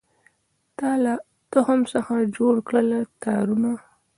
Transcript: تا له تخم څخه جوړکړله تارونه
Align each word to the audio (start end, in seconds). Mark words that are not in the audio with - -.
تا 0.77 0.89
له 1.03 1.13
تخم 1.53 1.79
څخه 1.93 2.13
جوړکړله 2.37 2.99
تارونه 3.23 3.71